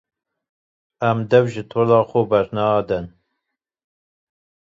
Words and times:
Em 1.09 1.19
dev 1.31 1.45
ji 1.55 1.63
tola 1.73 1.99
xwe 2.09 2.21
bernadin. 2.31 3.05